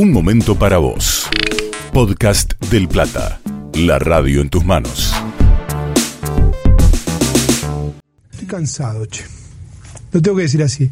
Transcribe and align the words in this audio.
Un 0.00 0.12
momento 0.12 0.56
para 0.56 0.78
vos. 0.78 1.28
Podcast 1.92 2.52
del 2.70 2.86
Plata. 2.86 3.40
La 3.74 3.98
radio 3.98 4.40
en 4.42 4.48
tus 4.48 4.64
manos. 4.64 5.12
Estoy 8.30 8.46
cansado, 8.46 9.06
che. 9.06 9.24
Lo 10.12 10.22
tengo 10.22 10.36
que 10.36 10.44
decir 10.44 10.62
así. 10.62 10.88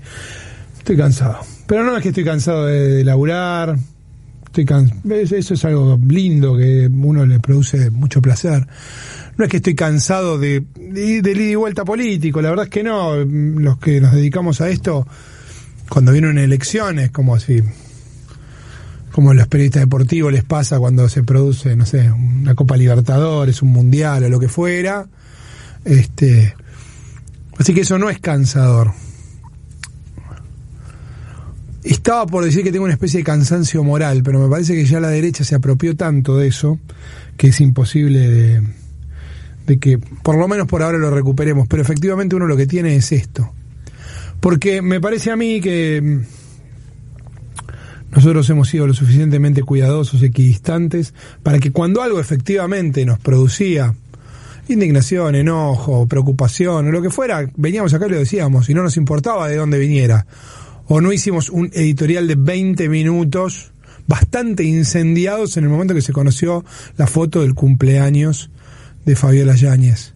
Estoy 0.78 0.96
cansado. 0.96 1.38
Pero 1.68 1.84
no 1.84 1.96
es 1.96 2.02
que 2.02 2.08
estoy 2.08 2.24
cansado 2.24 2.66
de, 2.66 2.96
de 2.96 3.04
laburar. 3.04 3.76
Estoy 4.46 4.66
Eso 5.08 5.54
es 5.54 5.64
algo 5.64 6.00
lindo 6.04 6.56
que 6.56 6.90
uno 6.92 7.24
le 7.26 7.38
produce 7.38 7.90
mucho 7.90 8.20
placer. 8.20 8.66
No 9.36 9.44
es 9.44 9.50
que 9.52 9.58
estoy 9.58 9.76
cansado 9.76 10.36
de, 10.36 10.64
de, 10.74 11.22
del 11.22 11.40
ida 11.42 11.50
y 11.52 11.54
vuelta 11.54 11.84
político. 11.84 12.42
La 12.42 12.50
verdad 12.50 12.64
es 12.64 12.70
que 12.72 12.82
no. 12.82 13.14
Los 13.14 13.78
que 13.78 14.00
nos 14.00 14.14
dedicamos 14.14 14.60
a 14.60 14.68
esto, 14.68 15.06
cuando 15.88 16.10
vienen 16.10 16.38
elecciones, 16.38 17.12
como 17.12 17.36
así. 17.36 17.62
Como 19.16 19.32
los 19.32 19.48
periodistas 19.48 19.80
deportivos 19.80 20.30
les 20.30 20.44
pasa 20.44 20.78
cuando 20.78 21.08
se 21.08 21.22
produce, 21.22 21.74
no 21.74 21.86
sé, 21.86 22.12
una 22.12 22.54
Copa 22.54 22.76
Libertadores, 22.76 23.62
un 23.62 23.70
Mundial 23.70 24.24
o 24.24 24.28
lo 24.28 24.38
que 24.38 24.50
fuera. 24.50 25.06
Este. 25.86 26.54
Así 27.56 27.72
que 27.72 27.80
eso 27.80 27.98
no 27.98 28.10
es 28.10 28.18
cansador. 28.18 28.92
Estaba 31.82 32.26
por 32.26 32.44
decir 32.44 32.62
que 32.62 32.70
tengo 32.70 32.84
una 32.84 32.92
especie 32.92 33.20
de 33.20 33.24
cansancio 33.24 33.82
moral, 33.82 34.20
pero 34.22 34.38
me 34.38 34.50
parece 34.50 34.74
que 34.74 34.84
ya 34.84 35.00
la 35.00 35.08
derecha 35.08 35.44
se 35.44 35.54
apropió 35.54 35.96
tanto 35.96 36.36
de 36.36 36.48
eso 36.48 36.78
que 37.38 37.46
es 37.48 37.60
imposible 37.62 38.18
de, 38.18 38.62
de 39.66 39.78
que, 39.78 39.96
por 39.96 40.36
lo 40.36 40.46
menos 40.46 40.66
por 40.66 40.82
ahora, 40.82 40.98
lo 40.98 41.10
recuperemos. 41.10 41.66
Pero 41.68 41.80
efectivamente 41.80 42.36
uno 42.36 42.46
lo 42.46 42.56
que 42.58 42.66
tiene 42.66 42.94
es 42.94 43.12
esto. 43.12 43.50
Porque 44.40 44.82
me 44.82 45.00
parece 45.00 45.30
a 45.30 45.36
mí 45.36 45.62
que 45.62 46.20
nosotros 48.16 48.48
hemos 48.48 48.70
sido 48.70 48.86
lo 48.86 48.94
suficientemente 48.94 49.62
cuidadosos, 49.62 50.22
equidistantes, 50.22 51.12
para 51.42 51.58
que 51.58 51.70
cuando 51.70 52.00
algo 52.00 52.18
efectivamente 52.18 53.04
nos 53.04 53.18
producía 53.18 53.94
indignación, 54.68 55.34
enojo, 55.34 56.06
preocupación 56.06 56.88
o 56.88 56.90
lo 56.90 57.02
que 57.02 57.10
fuera, 57.10 57.46
veníamos 57.56 57.92
acá 57.92 58.06
y 58.06 58.10
lo 58.10 58.18
decíamos 58.18 58.70
y 58.70 58.74
no 58.74 58.82
nos 58.82 58.96
importaba 58.96 59.48
de 59.48 59.56
dónde 59.56 59.78
viniera. 59.78 60.26
O 60.86 61.02
no 61.02 61.12
hicimos 61.12 61.50
un 61.50 61.70
editorial 61.74 62.26
de 62.26 62.36
20 62.36 62.88
minutos 62.88 63.72
bastante 64.06 64.64
incendiados 64.64 65.58
en 65.58 65.64
el 65.64 65.70
momento 65.70 65.92
que 65.92 66.00
se 66.00 66.14
conoció 66.14 66.64
la 66.96 67.06
foto 67.06 67.42
del 67.42 67.54
cumpleaños 67.54 68.50
de 69.04 69.14
Fabiola 69.14 69.56
Yáñez, 69.56 70.14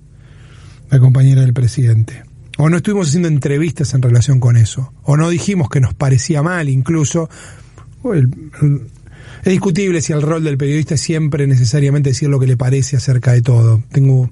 la 0.91 0.98
compañera 1.00 1.42
del 1.42 1.53
presidente. 1.53 2.22
O 2.56 2.70
no 2.70 2.78
estuvimos 2.78 3.08
haciendo 3.08 3.28
entrevistas 3.28 3.92
en 3.92 4.00
relación 4.00 4.41
con 4.41 4.56
eso. 4.56 4.92
O 5.03 5.19
no 5.19 5.28
dijimos 5.28 5.69
que 5.69 5.80
nos 5.80 5.92
parecía 5.94 6.42
mal 6.42 6.69
incluso. 6.69 7.28
Es 8.05 9.53
discutible 9.53 10.01
si 10.01 10.12
el 10.12 10.23
rol 10.23 10.45
del 10.45 10.59
periodista 10.59 10.95
es 10.95 11.01
siempre 11.01 11.47
necesariamente 11.47 12.11
decir 12.11 12.29
lo 12.29 12.39
que 12.39 12.47
le 12.47 12.56
parece 12.56 12.97
acerca 12.97 13.33
de 13.33 13.43
todo. 13.43 13.83
Tengo 13.91 14.31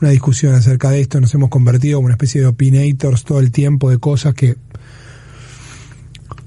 una 0.00 0.10
discusión 0.10 0.54
acerca 0.54 0.90
de 0.90 1.00
esto, 1.00 1.20
nos 1.20 1.34
hemos 1.34 1.50
convertido 1.50 1.98
en 1.98 2.06
una 2.06 2.14
especie 2.14 2.40
de 2.40 2.46
opinators 2.46 3.24
todo 3.24 3.40
el 3.40 3.50
tiempo 3.50 3.90
de 3.90 3.98
cosas 3.98 4.34
que 4.34 4.56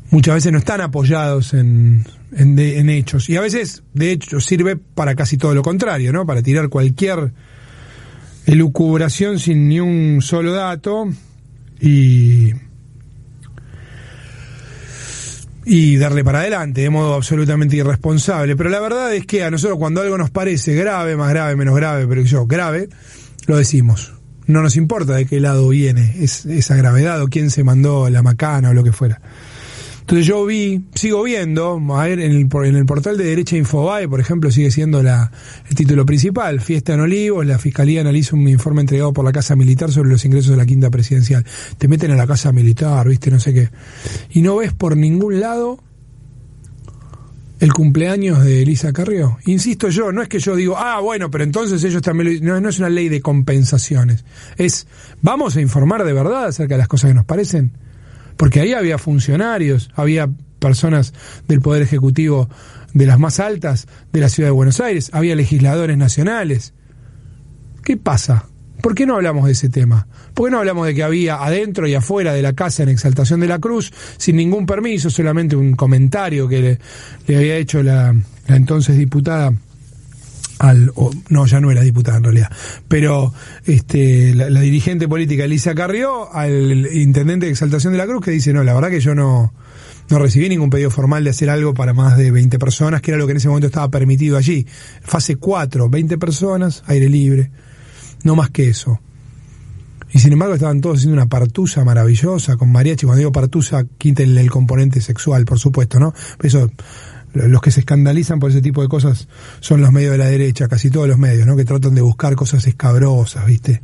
muchas 0.09 0.35
veces 0.35 0.51
no 0.51 0.57
están 0.57 0.81
apoyados 0.81 1.53
en, 1.53 2.05
en, 2.35 2.57
en 2.57 2.89
hechos. 2.89 3.29
Y 3.29 3.37
a 3.37 3.41
veces, 3.41 3.83
de 3.93 4.11
hecho, 4.11 4.39
sirve 4.39 4.77
para 4.77 5.15
casi 5.15 5.37
todo 5.37 5.53
lo 5.53 5.61
contrario, 5.61 6.11
¿no? 6.13 6.25
Para 6.25 6.41
tirar 6.41 6.69
cualquier 6.69 7.33
elucubración 8.45 9.39
sin 9.39 9.67
ni 9.67 9.79
un 9.79 10.21
solo 10.21 10.53
dato 10.53 11.07
y 11.79 12.53
y 15.65 15.97
darle 15.97 16.23
para 16.23 16.39
adelante 16.39 16.81
de 16.81 16.89
modo 16.89 17.15
absolutamente 17.15 17.75
irresponsable. 17.75 18.55
Pero 18.55 18.69
la 18.69 18.79
verdad 18.79 19.13
es 19.13 19.25
que 19.25 19.43
a 19.43 19.51
nosotros 19.51 19.77
cuando 19.77 20.01
algo 20.01 20.17
nos 20.17 20.29
parece 20.29 20.73
grave, 20.75 21.15
más 21.15 21.29
grave, 21.29 21.55
menos 21.55 21.75
grave, 21.75 22.07
pero 22.07 22.21
yo, 22.21 22.45
grave, 22.45 22.89
lo 23.47 23.57
decimos. 23.57 24.13
No 24.47 24.61
nos 24.61 24.75
importa 24.75 25.13
de 25.13 25.25
qué 25.25 25.39
lado 25.39 25.69
viene 25.69 26.15
es, 26.19 26.45
esa 26.45 26.75
gravedad 26.75 27.21
o 27.21 27.27
quién 27.27 27.51
se 27.51 27.63
mandó 27.63 28.09
la 28.09 28.21
macana 28.21 28.69
o 28.69 28.73
lo 28.73 28.83
que 28.83 28.91
fuera. 28.91 29.21
Entonces 30.11 30.27
yo 30.27 30.45
vi, 30.45 30.83
sigo 30.93 31.23
viendo, 31.23 31.77
en 31.77 32.19
el, 32.19 32.49
en 32.51 32.75
el 32.75 32.85
portal 32.85 33.15
de 33.15 33.23
Derecha 33.23 33.55
Infobae, 33.55 34.09
por 34.09 34.19
ejemplo, 34.19 34.51
sigue 34.51 34.69
siendo 34.69 35.01
la, 35.01 35.31
el 35.69 35.75
título 35.77 36.05
principal, 36.05 36.59
Fiesta 36.59 36.95
en 36.95 36.99
Olivos, 36.99 37.45
la 37.45 37.57
Fiscalía 37.57 38.01
analiza 38.01 38.35
un 38.35 38.45
informe 38.49 38.81
entregado 38.81 39.13
por 39.13 39.23
la 39.23 39.31
Casa 39.31 39.55
Militar 39.55 39.89
sobre 39.89 40.09
los 40.09 40.25
ingresos 40.25 40.51
de 40.51 40.57
la 40.57 40.65
Quinta 40.65 40.89
Presidencial. 40.89 41.45
Te 41.77 41.87
meten 41.87 42.11
a 42.11 42.17
la 42.17 42.27
Casa 42.27 42.51
Militar, 42.51 43.07
viste, 43.07 43.31
no 43.31 43.39
sé 43.39 43.53
qué. 43.53 43.69
Y 44.31 44.41
no 44.41 44.57
ves 44.57 44.73
por 44.73 44.97
ningún 44.97 45.39
lado 45.39 45.79
el 47.61 47.71
cumpleaños 47.71 48.43
de 48.43 48.63
Elisa 48.63 48.91
Carrió. 48.91 49.37
Insisto 49.45 49.87
yo, 49.87 50.11
no 50.11 50.21
es 50.21 50.27
que 50.27 50.39
yo 50.39 50.57
digo, 50.57 50.75
ah, 50.77 50.99
bueno, 50.99 51.31
pero 51.31 51.45
entonces 51.45 51.81
ellos 51.85 52.01
también 52.01 52.41
lo... 52.41 52.55
No, 52.55 52.59
no 52.59 52.67
es 52.67 52.79
una 52.79 52.89
ley 52.89 53.07
de 53.07 53.21
compensaciones. 53.21 54.25
Es, 54.57 54.87
vamos 55.21 55.55
a 55.55 55.61
informar 55.61 56.03
de 56.03 56.11
verdad 56.11 56.47
acerca 56.47 56.73
de 56.73 56.79
las 56.79 56.89
cosas 56.89 57.11
que 57.11 57.13
nos 57.13 57.23
parecen. 57.23 57.71
Porque 58.41 58.59
ahí 58.59 58.73
había 58.73 58.97
funcionarios, 58.97 59.91
había 59.93 60.27
personas 60.57 61.13
del 61.47 61.61
Poder 61.61 61.83
Ejecutivo 61.83 62.49
de 62.91 63.05
las 63.05 63.19
más 63.19 63.39
altas 63.39 63.87
de 64.11 64.19
la 64.19 64.29
Ciudad 64.29 64.47
de 64.47 64.53
Buenos 64.53 64.79
Aires, 64.79 65.11
había 65.13 65.35
legisladores 65.35 65.95
nacionales. 65.95 66.73
¿Qué 67.83 67.97
pasa? 67.97 68.47
¿Por 68.81 68.95
qué 68.95 69.05
no 69.05 69.13
hablamos 69.13 69.45
de 69.45 69.51
ese 69.51 69.69
tema? 69.69 70.07
¿Por 70.33 70.47
qué 70.47 70.53
no 70.53 70.57
hablamos 70.57 70.87
de 70.87 70.95
que 70.95 71.03
había 71.03 71.35
adentro 71.35 71.87
y 71.87 71.93
afuera 71.93 72.33
de 72.33 72.41
la 72.41 72.53
casa 72.53 72.81
en 72.81 72.89
Exaltación 72.89 73.41
de 73.41 73.47
la 73.47 73.59
Cruz, 73.59 73.93
sin 74.17 74.37
ningún 74.37 74.65
permiso, 74.65 75.11
solamente 75.11 75.55
un 75.55 75.75
comentario 75.75 76.47
que 76.47 76.79
le, 77.27 77.37
había 77.37 77.57
hecho 77.57 77.83
la 77.83 78.15
entonces 78.47 78.97
diputada 78.97 79.53
al 80.61 80.91
o- 80.95 81.11
no 81.29 81.45
ya 81.47 81.59
no 81.59 81.71
era 81.71 81.81
diputada 81.81 82.17
en 82.17 82.23
realidad 82.23 82.51
pero 82.87 83.33
este 83.65 84.33
la, 84.35 84.47
dirigente 84.61 85.07
política 85.07 85.43
Elisa 85.45 85.73
Carrió 85.73 86.31
al 86.33 86.87
intendente 86.93 87.47
de 87.47 87.51
Exaltación 87.51 87.93
de 87.93 87.97
la 87.97 88.05
Cruz 88.05 88.23
que 88.23 88.31
dice 88.31 88.53
no 88.53 88.63
la 88.63 88.73
verdad 88.73 88.89
que 88.89 88.99
yo 88.99 89.15
no 89.15 89.53
no 90.09 90.19
recibí 90.19 90.49
ningún 90.49 90.69
pedido 90.69 90.91
formal 90.91 91.23
de 91.23 91.31
hacer 91.31 91.49
algo 91.49 91.73
para 91.73 91.93
más 91.93 92.15
de 92.17 92.31
20 92.31 92.59
personas 92.59 93.01
que 93.01 93.11
era 93.11 93.17
lo 93.17 93.25
que 93.25 93.31
en 93.31 93.37
ese 93.37 93.47
momento 93.47 93.67
estaba 93.67 93.89
permitido 93.89 94.37
allí 94.37 94.67
fase 95.01 95.35
4 95.37 95.89
20 95.89 96.17
personas 96.19 96.83
aire 96.85 97.09
libre 97.09 97.49
no 98.23 98.35
más 98.35 98.51
que 98.51 98.69
eso 98.69 98.99
y 100.13 100.19
sin 100.19 100.33
embargo 100.33 100.53
estaban 100.55 100.81
todos 100.81 100.97
haciendo 100.97 101.13
una 101.15 101.27
partusa 101.29 101.85
maravillosa 101.85 102.57
con 102.57 102.69
mariachi. 102.69 103.05
Cuando 103.05 103.19
digo 103.19 103.31
partusa, 103.31 103.85
quítenle 103.97 104.41
el 104.41 104.51
componente 104.51 104.99
sexual, 104.99 105.45
por 105.45 105.57
supuesto, 105.57 106.01
¿no? 106.01 106.13
Eso, 106.43 106.69
los 107.33 107.61
que 107.61 107.71
se 107.71 107.79
escandalizan 107.81 108.39
por 108.39 108.51
ese 108.51 108.61
tipo 108.61 108.81
de 108.81 108.87
cosas 108.89 109.27
son 109.61 109.81
los 109.81 109.91
medios 109.91 110.11
de 110.11 110.17
la 110.17 110.25
derecha, 110.27 110.67
casi 110.67 110.89
todos 110.89 111.07
los 111.07 111.17
medios, 111.17 111.47
¿no? 111.47 111.55
Que 111.55 111.65
tratan 111.65 111.95
de 111.95 112.01
buscar 112.01 112.35
cosas 112.35 112.65
escabrosas, 112.67 113.45
¿viste? 113.45 113.81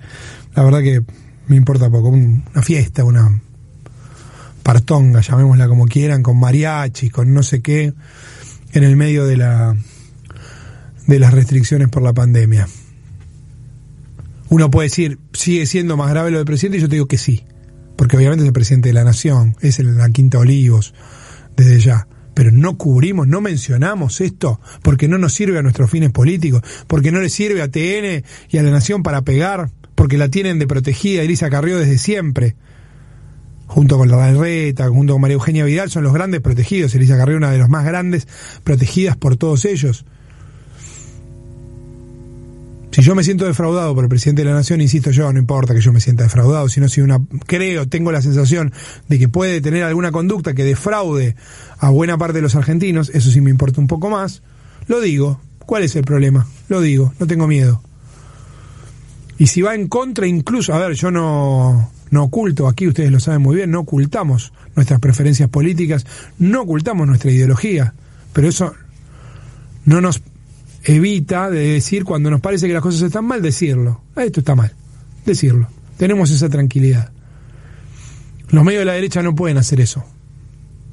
La 0.56 0.64
verdad 0.64 0.82
que 0.82 1.02
me 1.48 1.56
importa 1.56 1.90
poco. 1.90 2.10
Un- 2.10 2.44
Una 2.54 2.62
fiesta, 2.62 3.04
una 3.04 3.42
partonga, 4.64 5.22
llamémosla 5.22 5.68
como 5.68 5.86
quieran, 5.86 6.24
con 6.24 6.38
mariachi, 6.40 7.10
con 7.10 7.34
no 7.34 7.42
sé 7.44 7.62
qué, 7.62 7.94
en 8.74 8.84
el 8.84 8.96
medio 8.98 9.26
de 9.26 9.38
la 9.38 9.76
de 11.08 11.20
las 11.20 11.34
restricciones 11.34 11.88
por 11.88 12.04
la 12.04 12.12
pandemia. 12.14 12.68
Uno 14.50 14.70
puede 14.72 14.88
decir, 14.90 15.20
sigue 15.34 15.66
siendo 15.66 15.96
más 15.98 16.10
grave 16.10 16.32
lo 16.32 16.38
del 16.38 16.46
presidente, 16.46 16.78
y 16.78 16.82
yo 16.82 16.90
te 16.90 16.96
digo 16.96 17.08
que 17.08 17.18
sí. 17.18 17.46
Porque 17.96 18.18
obviamente 18.18 18.44
es 18.44 18.48
el 18.48 18.54
presidente 18.54 18.90
de 18.90 18.94
la 18.94 19.04
nación, 19.04 19.56
es 19.62 19.80
el 19.80 19.98
la 19.98 20.10
Quinta 20.10 20.38
Olivos, 20.40 20.94
desde 21.56 21.80
ya. 21.80 22.08
Pero 22.38 22.52
no 22.52 22.78
cubrimos, 22.78 23.28
no 23.28 23.42
mencionamos 23.42 24.22
esto, 24.22 24.62
porque 24.84 25.08
no 25.08 25.18
nos 25.18 25.34
sirve 25.34 25.58
a 25.58 25.64
nuestros 25.64 25.90
fines 25.90 26.12
políticos, 26.12 26.62
porque 26.86 27.12
no 27.12 27.20
le 27.20 27.32
sirve 27.32 27.64
a 27.64 27.68
TN 27.68 28.24
y 28.52 28.58
a 28.60 28.62
la 28.62 28.70
nación 28.70 29.02
para 29.02 29.24
pegar, 29.24 29.72
porque 29.96 30.20
la 30.20 30.30
tienen 30.30 30.60
de 30.60 30.68
protegida 30.68 31.24
Elisa 31.24 31.50
Carrió 31.50 31.80
desde 31.80 31.98
siempre. 31.98 32.56
Junto 33.66 33.98
con 33.98 34.12
la 34.12 34.32
Reta, 34.34 34.88
junto 34.88 35.14
con 35.14 35.22
María 35.24 35.34
Eugenia 35.34 35.66
Vidal, 35.66 35.90
son 35.90 36.04
los 36.04 36.14
grandes 36.14 36.42
protegidos. 36.42 36.94
Elisa 36.94 37.18
Carrió, 37.18 37.38
una 37.38 37.50
de 37.50 37.58
las 37.58 37.70
más 37.70 37.84
grandes 37.84 38.28
protegidas 38.64 39.18
por 39.18 39.36
todos 39.36 39.66
ellos. 39.66 40.06
Si 42.98 43.04
yo 43.04 43.14
me 43.14 43.24
siento 43.24 43.46
defraudado 43.46 43.94
por 43.94 44.06
el 44.06 44.10
presidente 44.10 44.42
de 44.42 44.50
la 44.50 44.56
nación, 44.56 44.82
insisto 44.82 45.12
yo, 45.12 45.32
no 45.32 45.38
importa 45.38 45.76
que 45.76 45.82
yo 45.82 45.94
me 45.94 46.02
sienta 46.02 46.24
defraudado, 46.24 46.68
sino 46.68 46.90
si 46.90 47.02
una 47.02 47.22
creo, 47.46 47.88
tengo 47.88 48.12
la 48.12 48.24
sensación 48.24 48.74
de 49.08 49.20
que 49.20 49.30
puede 49.30 49.62
tener 49.62 49.84
alguna 49.84 50.12
conducta 50.12 50.56
que 50.56 50.64
defraude 50.64 51.36
a 51.78 51.92
buena 51.92 52.18
parte 52.18 52.40
de 52.40 52.42
los 52.42 52.56
argentinos, 52.56 53.12
eso 53.14 53.30
sí 53.30 53.40
me 53.40 53.52
importa 53.52 53.80
un 53.80 53.86
poco 53.86 54.10
más, 54.10 54.42
lo 54.88 55.00
digo. 55.00 55.40
¿Cuál 55.60 55.84
es 55.84 55.96
el 55.96 56.06
problema? 56.06 56.48
Lo 56.70 56.82
digo, 56.82 57.14
no 57.20 57.28
tengo 57.28 57.46
miedo. 57.46 57.84
Y 59.38 59.46
si 59.46 59.62
va 59.62 59.76
en 59.76 59.90
contra 59.90 60.26
incluso, 60.26 60.74
a 60.74 60.80
ver, 60.80 60.96
yo 60.96 61.12
no 61.12 61.92
no 62.10 62.24
oculto, 62.24 62.68
aquí 62.68 62.88
ustedes 62.88 63.12
lo 63.12 63.20
saben 63.20 63.44
muy 63.44 63.58
bien, 63.58 63.70
no 63.70 63.82
ocultamos 63.82 64.54
nuestras 64.76 65.00
preferencias 65.00 65.50
políticas, 65.50 66.08
no 66.40 66.64
ocultamos 66.64 67.06
nuestra 67.06 67.30
ideología, 67.30 67.94
pero 68.34 68.48
eso 68.50 68.74
no 69.86 70.02
nos 70.02 70.24
evita 70.84 71.50
de 71.50 71.74
decir 71.74 72.04
cuando 72.04 72.30
nos 72.30 72.42
parece 72.42 72.68
que 72.68 72.74
las 72.74 72.82
cosas 72.82 73.02
están 73.02 73.26
mal, 73.26 73.42
decirlo. 73.42 74.02
"Ah, 74.16 74.24
Esto 74.24 74.40
está 74.42 74.56
mal, 74.56 74.74
decirlo. 75.26 75.68
Tenemos 75.98 76.32
esa 76.32 76.50
tranquilidad. 76.50 77.12
Los 78.50 78.64
medios 78.64 78.82
de 78.82 78.86
la 78.86 78.94
derecha 78.94 79.22
no 79.22 79.36
pueden 79.36 79.58
hacer 79.58 79.82
eso, 79.82 80.06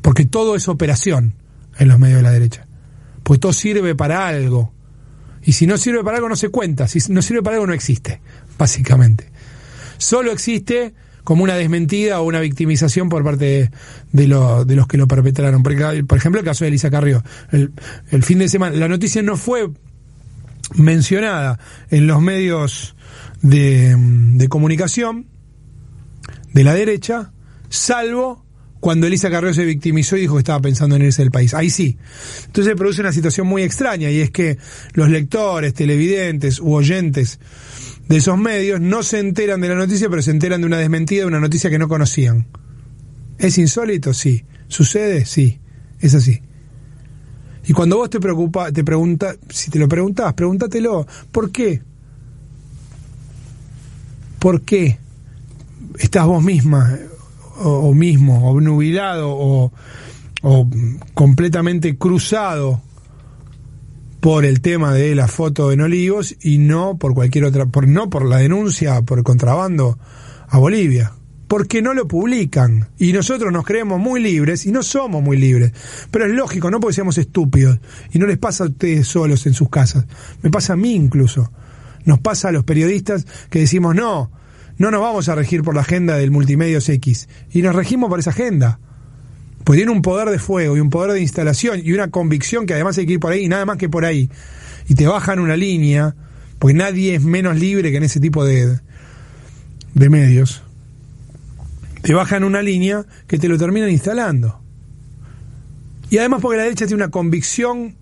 porque 0.03 0.25
todo 0.25 0.57
es 0.57 0.67
operación 0.69 1.35
en 1.79 1.89
los 1.89 1.99
medios 1.99 2.17
de 2.19 2.23
la 2.23 2.33
derecha. 2.33 2.67
Pues 3.23 3.39
todo 3.41 3.53
sirve 3.53 3.95
para 3.95 4.27
algo. 4.27 4.73
Y 5.43 5.53
si 5.53 5.67
no 5.67 5.77
sirve 5.79 6.03
para 6.03 6.17
algo, 6.17 6.29
no 6.29 6.37
se 6.37 6.49
cuenta. 6.49 6.89
Si 6.89 7.01
no 7.13 7.23
sirve 7.23 7.43
para 7.43 7.57
algo, 7.57 7.67
no 7.67 7.75
existe, 7.75 8.21
básicamente. 8.59 9.31
Solo 9.99 10.33
existe 10.33 10.95
como 11.25 11.43
una 11.43 11.57
desmentida 11.57 12.21
o 12.21 12.25
una 12.25 12.41
victimización 12.41 13.09
por 13.09 13.25
parte 13.25 13.71
de, 14.13 14.29
los 14.29 14.87
que 14.87 14.99
lo 14.99 15.09
perpetraron. 15.09 15.63
Por, 15.63 15.73
ejemplo, 15.73 16.41
el 16.41 16.45
caso 16.47 16.65
de 16.65 16.69
Elisa 16.69 16.91
Carrió. 16.91 17.25
El, 17.51 17.73
el 18.11 18.23
fin 18.23 18.39
de 18.39 18.49
semana, 18.49 18.77
la 18.77 18.89
noticia 18.89 19.23
no 19.23 19.37
fue 19.37 19.71
mencionada 20.75 21.59
en 21.91 22.07
los 22.07 22.21
medios 22.21 22.95
de, 23.43 23.97
de 23.99 24.49
comunicación 24.49 25.27
de 26.53 26.65
la 26.65 26.75
derecha, 26.75 27.33
salvo 27.69 28.44
cuando 28.85 29.07
Elisa 29.07 29.31
Carrió 29.31 29.55
se 29.55 29.65
victimizó 29.65 30.19
y 30.19 30.21
dijo 30.21 30.35
que 30.35 30.41
estaba 30.41 30.61
pensando 30.61 30.95
en 30.95 31.01
irse 31.01 31.23
del 31.23 31.31
país. 31.31 31.55
Ahí 31.55 31.71
sí. 31.71 31.97
Entonces 32.45 32.73
se 32.73 32.77
produce 32.77 33.01
una 33.01 33.13
situación 33.13 33.47
muy 33.47 33.63
extraña 33.63 34.11
y 34.11 34.21
es 34.21 34.31
que 34.31 34.59
los 34.93 35.09
lectores, 35.09 35.73
televidentes 35.73 36.61
u 36.61 36.75
oyentes 36.75 37.41
de 38.09 38.19
esos 38.19 38.37
medios 38.37 38.83
no 38.83 39.03
se 39.03 39.21
enteran 39.21 39.63
de 39.63 39.71
la 39.71 39.75
noticia, 39.75 40.11
pero 40.11 40.21
se 40.21 40.33
enteran 40.33 40.61
de 40.61 40.67
una 40.67 40.77
desmentida 40.77 41.21
de 41.21 41.29
una 41.29 41.41
noticia 41.41 41.71
que 41.71 41.79
no 41.79 41.89
conocían. 41.89 42.47
¿Es 43.39 43.57
insólito? 43.57 44.13
Sí. 44.13 44.45
¿Sucede? 44.69 45.25
Sí. 45.25 45.61
Es 46.01 46.15
así. 46.15 46.43
Y 47.67 47.73
cuando 47.73 47.97
vos 47.97 48.11
te 48.11 48.21
preocupa, 48.21 48.71
te 48.71 48.85
preguntas, 48.85 49.39
si 49.49 49.71
te 49.71 49.79
lo 49.79 49.89
preguntás, 49.89 50.35
pregúntatelo, 50.35 51.07
¿por 51.33 51.51
qué? 51.51 51.81
¿Por 54.39 54.61
qué 54.61 54.99
estás 55.99 56.27
vos 56.27 56.45
misma 56.45 56.99
o, 57.57 57.93
mismo, 57.95 58.51
o 58.51 58.61
nubilado, 58.61 59.31
o, 59.31 59.73
o 60.43 60.69
completamente 61.15 61.97
cruzado 61.97 62.81
por 64.25 64.47
el 64.47 64.63
tema 64.63 64.95
de 64.95 65.15
la 65.15 65.29
foto 65.29 65.71
en 65.71 65.83
Olivos 65.83 66.35
y 66.41 66.57
no 66.57 66.97
por 66.97 67.13
cualquier 67.13 67.45
otra, 67.45 67.67
por, 67.67 67.87
no 67.87 68.09
por 68.09 68.25
la 68.25 68.39
denuncia 68.39 69.03
por 69.03 69.19
el 69.19 69.25
contrabando 69.25 69.99
a 70.49 70.57
Bolivia. 70.57 71.13
Porque 71.47 71.83
no 71.83 71.93
lo 71.93 72.09
publican. 72.09 72.89
Y 72.97 73.13
nosotros 73.13 73.53
nos 73.53 73.67
creemos 73.67 74.01
muy 74.01 74.23
libres 74.23 74.65
y 74.65 74.73
no 74.73 74.83
somos 74.83 75.23
muy 75.23 75.37
libres. 75.37 75.73
Pero 76.11 76.25
es 76.25 76.33
lógico, 76.33 76.71
no 76.71 76.81
porque 76.81 76.95
seamos 76.95 77.19
estúpidos. 77.19 77.79
Y 78.15 78.19
no 78.19 78.27
les 78.27 78.39
pasa 78.39 78.65
a 78.65 78.69
ustedes 78.69 79.07
solos 79.07 79.47
en 79.47 79.53
sus 79.53 79.69
casas. 79.69 80.07
Me 80.41 80.51
pasa 80.51 80.73
a 80.73 80.77
mí 80.77 80.95
incluso. 80.95 81.53
Nos 82.07 82.19
pasa 82.21 82.49
a 82.49 82.53
los 82.53 82.65
periodistas 82.65 83.27
que 83.51 83.59
decimos, 83.59 83.95
no, 83.95 84.31
no 84.77 84.91
nos 84.91 85.01
vamos 85.01 85.29
a 85.29 85.35
regir 85.35 85.63
por 85.63 85.75
la 85.75 85.83
agenda 85.83 86.17
del 86.17 86.31
Multimedios 86.31 86.89
X. 86.89 87.29
Y 87.53 87.63
nos 87.63 87.75
regimos 87.75 88.11
por 88.11 88.19
esa 88.19 88.31
agenda. 88.31 88.81
Pues 89.63 89.79
tiene 89.79 89.93
un 89.93 90.03
poder 90.03 90.29
de 90.29 90.39
fuego 90.39 90.77
y 90.77 90.81
un 90.81 90.91
poder 90.91 91.13
de 91.13 91.21
instalación 91.21 91.81
y 91.83 91.93
una 91.93 92.11
convicción 92.11 92.67
que 92.67 92.75
además 92.75 92.99
hay 92.99 93.07
que 93.07 93.15
ir 93.15 93.21
por 93.21 93.33
ahí 93.33 93.45
y 93.45 93.49
nada 93.49 93.65
más 93.65 93.79
que 93.79 93.89
por 93.89 94.05
ahí. 94.05 94.29
Y 94.89 94.95
te 94.95 95.07
bajan 95.07 95.39
una 95.39 95.57
línea, 95.57 96.15
porque 96.59 96.75
nadie 96.75 97.15
es 97.15 97.23
menos 97.23 97.59
libre 97.59 97.91
que 97.91 97.97
en 97.97 98.03
ese 98.03 98.21
tipo 98.21 98.45
de, 98.45 98.81
de 99.95 100.11
medios. 100.11 100.63
Te 102.03 102.13
bajan 102.13 102.45
una 102.45 102.61
línea 102.61 103.07
que 103.27 103.39
te 103.39 103.49
lo 103.49 103.57
terminan 103.57 103.91
instalando. 103.91 104.61
Y 106.11 106.19
además 106.19 106.43
porque 106.43 106.59
la 106.59 106.65
derecha 106.65 106.87
tiene 106.87 107.03
una 107.03 107.11
convicción 107.11 107.97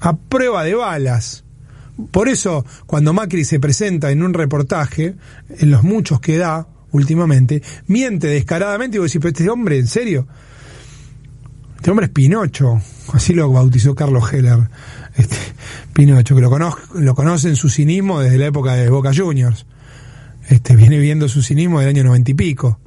a 0.00 0.16
prueba 0.16 0.64
de 0.64 0.74
balas. 0.74 1.45
Por 2.10 2.28
eso, 2.28 2.64
cuando 2.86 3.12
Macri 3.12 3.44
se 3.44 3.58
presenta 3.58 4.10
en 4.10 4.22
un 4.22 4.34
reportaje, 4.34 5.14
en 5.48 5.70
los 5.70 5.82
muchos 5.82 6.20
que 6.20 6.36
da 6.36 6.68
últimamente, 6.92 7.62
miente 7.86 8.26
descaradamente 8.28 8.96
y 8.96 9.00
vos 9.00 9.10
decís, 9.10 9.20
pero 9.20 9.32
este 9.32 9.50
hombre, 9.50 9.78
¿en 9.78 9.86
serio? 9.86 10.26
Este 11.76 11.90
hombre 11.90 12.06
es 12.06 12.12
Pinocho, 12.12 12.80
así 13.12 13.32
lo 13.32 13.50
bautizó 13.50 13.94
Carlos 13.94 14.32
Heller. 14.32 14.68
Este, 15.16 15.36
Pinocho, 15.92 16.34
que 16.34 16.42
lo, 16.42 16.76
lo 16.94 17.14
conoce 17.14 17.48
en 17.48 17.56
su 17.56 17.70
cinismo 17.70 18.20
desde 18.20 18.38
la 18.38 18.46
época 18.46 18.74
de 18.74 18.90
Boca 18.90 19.12
Juniors. 19.14 19.66
Este, 20.48 20.76
viene 20.76 20.98
viendo 20.98 21.28
su 21.28 21.42
cinismo 21.42 21.80
del 21.80 21.88
año 21.88 22.04
noventa 22.04 22.30
y 22.30 22.34
pico. 22.34 22.78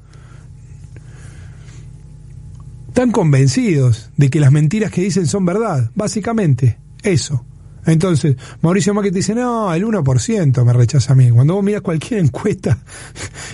Están 2.90 3.12
convencidos 3.12 4.12
de 4.18 4.30
que 4.30 4.40
las 4.40 4.52
mentiras 4.52 4.92
que 4.92 5.02
dicen 5.02 5.26
son 5.26 5.46
verdad, 5.46 5.90
básicamente, 5.96 6.78
eso. 7.02 7.46
Entonces, 7.86 8.36
Mauricio 8.62 8.94
Macri 8.94 9.12
dice, 9.12 9.36
no, 9.36 9.74
el 9.74 9.86
1% 9.86 10.66
me 10.66 10.74
rechaza 10.74 11.14
a 11.14 11.16
mí. 11.16 11.30
Cuando 11.30 11.56
vos 11.56 11.64
miras 11.64 11.82
cualquier 11.82 12.20
encuesta 12.26 12.78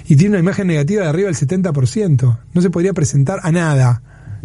y 0.07 0.15
tiene 0.15 0.31
una 0.31 0.39
imagen 0.39 0.67
negativa 0.67 1.03
de 1.03 1.09
arriba 1.09 1.27
del 1.27 1.35
70%, 1.35 2.37
no 2.53 2.61
se 2.61 2.69
podría 2.69 2.93
presentar 2.93 3.39
a 3.43 3.51
nada 3.51 4.01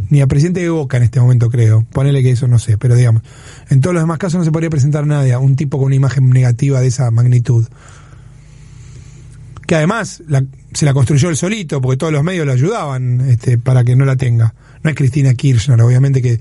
ni 0.08 0.20
a 0.20 0.26
presidente 0.26 0.60
de 0.60 0.70
Boca 0.70 0.96
en 0.96 1.02
este 1.04 1.20
momento, 1.20 1.50
creo. 1.50 1.86
Ponele 1.92 2.22
que 2.22 2.30
eso 2.30 2.48
no 2.48 2.58
sé, 2.58 2.78
pero 2.78 2.96
digamos, 2.96 3.22
en 3.68 3.80
todos 3.80 3.94
los 3.94 4.02
demás 4.02 4.18
casos 4.18 4.38
no 4.38 4.44
se 4.44 4.52
podría 4.52 4.70
presentar 4.70 5.06
nadie, 5.06 5.36
un 5.36 5.56
tipo 5.56 5.78
con 5.78 5.86
una 5.86 5.94
imagen 5.94 6.30
negativa 6.30 6.80
de 6.80 6.88
esa 6.88 7.10
magnitud. 7.10 7.66
Que 9.70 9.76
además 9.76 10.20
se 10.72 10.84
la 10.84 10.92
construyó 10.92 11.28
él 11.28 11.36
solito, 11.36 11.80
porque 11.80 11.96
todos 11.96 12.12
los 12.12 12.24
medios 12.24 12.44
lo 12.44 12.50
ayudaban 12.50 13.20
este, 13.20 13.56
para 13.56 13.84
que 13.84 13.94
no 13.94 14.04
la 14.04 14.16
tenga. 14.16 14.52
No 14.82 14.90
es 14.90 14.96
Cristina 14.96 15.32
Kirchner, 15.34 15.80
obviamente 15.80 16.20
que 16.20 16.40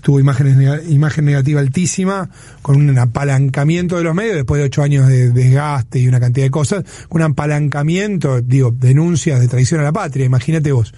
tuvo 0.00 0.18
imágenes, 0.18 0.88
imagen 0.88 1.24
negativa 1.24 1.60
altísima, 1.60 2.28
con 2.62 2.74
un 2.74 2.98
apalancamiento 2.98 3.96
de 3.96 4.02
los 4.02 4.16
medios, 4.16 4.34
después 4.34 4.58
de 4.58 4.66
ocho 4.66 4.82
años 4.82 5.06
de 5.06 5.30
desgaste 5.30 6.00
y 6.00 6.08
una 6.08 6.18
cantidad 6.18 6.46
de 6.46 6.50
cosas, 6.50 6.84
un 7.10 7.22
apalancamiento, 7.22 8.40
digo, 8.40 8.72
denuncias 8.72 9.38
de 9.38 9.46
traición 9.46 9.80
a 9.80 9.84
la 9.84 9.92
patria, 9.92 10.26
imagínate 10.26 10.72
vos 10.72 10.92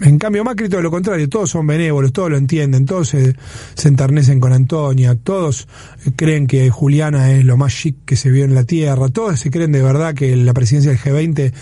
en 0.00 0.18
cambio 0.18 0.44
Macri 0.44 0.68
todo 0.68 0.80
lo 0.80 0.90
contrario, 0.90 1.28
todos 1.28 1.50
son 1.50 1.66
benévolos, 1.66 2.12
todos 2.12 2.30
lo 2.30 2.36
entienden, 2.36 2.86
todos 2.86 3.08
se, 3.08 3.36
se, 3.74 3.88
enternecen 3.88 4.40
con 4.40 4.52
Antonia, 4.52 5.14
todos 5.16 5.68
creen 6.16 6.46
que 6.46 6.70
Juliana 6.70 7.32
es 7.32 7.44
lo 7.44 7.56
más 7.56 7.74
chic 7.74 7.96
que 8.04 8.16
se 8.16 8.30
vio 8.30 8.44
en 8.44 8.54
la 8.54 8.64
tierra, 8.64 9.08
todos 9.08 9.38
se 9.40 9.50
creen 9.50 9.72
de 9.72 9.82
verdad 9.82 10.14
que 10.14 10.34
la 10.36 10.54
presidencia 10.54 10.90
del 10.92 11.00
G20 11.00 11.52